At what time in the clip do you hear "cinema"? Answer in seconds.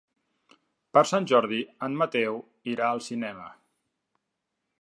3.11-3.49